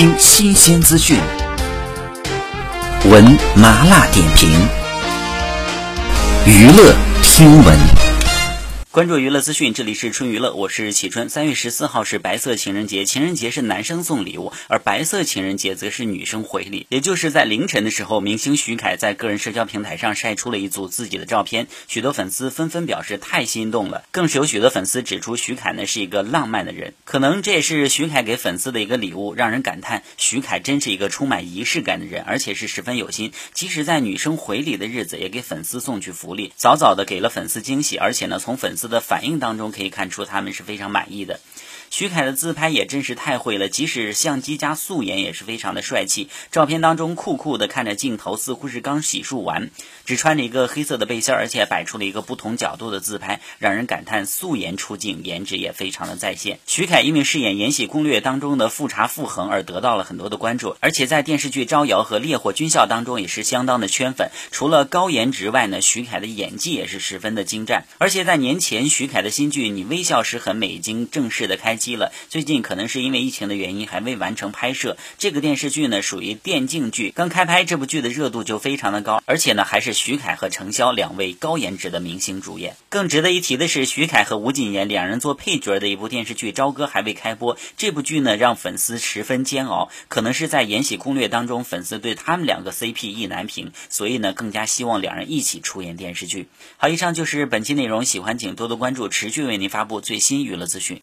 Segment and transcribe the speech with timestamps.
[0.00, 1.20] 听新鲜资讯，
[3.04, 3.22] 闻
[3.54, 4.50] 麻辣点评，
[6.46, 8.09] 娱乐听闻。
[8.92, 11.28] 关注娱乐资讯，这里是春娱乐，我是启春。
[11.28, 16.88] 三月十四号是白色情人节，情人节是男生送礼物，而白色情人节则是女生回礼。
[16.88, 41.40] 也就是在凌晨的时候，明星徐凯在个人社交平台上晒出了一组自己的照片，许多粉丝纷纷表示太心动了，更是有许多粉丝指出徐凯呢是一个浪漫的人，可能这也是徐凯给粉丝的一个礼物，让人感叹徐凯真是一个充满仪式感的人，而且是十分有心，即使在女生回礼的日子，也给粉丝送去福利，早早的给了粉丝惊喜，而且呢，从粉丝的反应当中可以看出，他们是非常满意的。
[41.90, 46.28] 徐凯的自拍也真是太会了，即使相机加素颜也是非常的帅气。
[46.52, 49.70] 照片当中酷酷的看着镜头，似乎是刚洗漱完，
[50.06, 56.60] 只穿着一个黑色的背心，而且摆出了一个不同角度的自拍，让人感叹素颜出镜，颜值也非常的在线。
[56.64, 64.30] 徐凯因为饰演《延禧攻略》当中的富察傅恒而得到了很多的关注，而且在电视剧《招摇》和《烈火军校》当中也是相当的圈粉。
[64.52, 67.84] 除了高颜值外呢，徐凯的演技也是十分的精湛。
[67.98, 72.12] 而且在年前，徐凯的新剧《你微笑时很美》已经正式的开机了。
[72.28, 74.96] 最近可能是因为疫情的原因，还未完成拍摄。
[75.18, 82.76] 这个电视剧呢，属于电竞剧，刚开拍，这部剧的热度就非常的高，而且呢，还是徐凯和程潇两位高颜值的明星主演。
[82.88, 87.56] 更值得一提的是，徐凯和吴谨言两人做配角的一部电视剧《朝歌》还未开播。
[87.76, 96.48] 这部剧呢，让粉丝十分煎熬，可能是在《延禧攻略》当中，粉丝对他们两个 CP 意难平，所以呢，更加希望两人一起出演电视剧。
[96.76, 100.98] 好，以上就是本期内容，喜欢请多多关注，持续为您发布最新娱乐资讯。